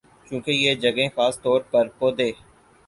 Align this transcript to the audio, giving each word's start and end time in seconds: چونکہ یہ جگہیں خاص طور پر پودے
چونکہ 0.27 0.51
یہ 0.53 0.73
جگہیں 0.83 1.07
خاص 1.15 1.39
طور 1.41 1.61
پر 1.71 1.87
پودے 1.97 2.31